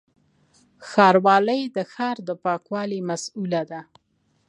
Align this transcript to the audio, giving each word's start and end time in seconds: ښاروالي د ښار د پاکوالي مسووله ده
ښاروالي 0.89 1.61
د 1.75 1.77
ښار 1.93 2.17
د 2.27 2.29
پاکوالي 2.43 2.99
مسووله 3.09 3.61
ده 3.71 3.81